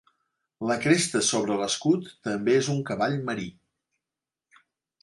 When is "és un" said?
2.63-2.81